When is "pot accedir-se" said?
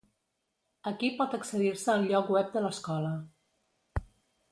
1.19-1.91